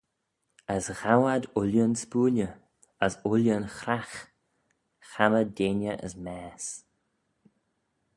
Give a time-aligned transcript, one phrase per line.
[0.75, 2.49] As ghow ad ooilley'n spooilley,
[3.05, 4.15] as ooilley'n chragh,
[5.09, 6.69] chammah deiney as maase.